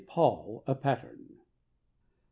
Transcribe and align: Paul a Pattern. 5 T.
Paul 0.07 0.63
a 0.65 0.73
Pattern. 0.73 1.17
5 1.27 1.27
T. 1.27 1.35